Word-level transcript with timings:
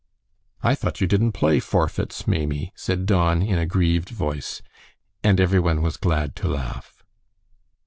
"I 0.63 0.73
thought 0.73 0.99
you 0.99 1.05
didn't 1.05 1.33
play 1.33 1.59
forfeits, 1.59 2.25
Maimie," 2.25 2.73
said 2.75 3.05
Don, 3.05 3.43
in 3.43 3.59
a 3.59 3.67
grieved 3.67 4.09
voice. 4.09 4.63
And 5.23 5.39
every 5.39 5.59
one 5.59 5.83
was 5.83 5.95
glad 5.97 6.35
to 6.37 6.47
laugh. 6.47 7.03